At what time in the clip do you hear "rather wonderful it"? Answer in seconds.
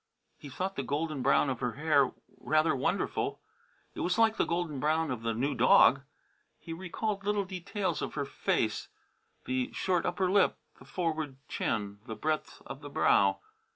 2.39-3.99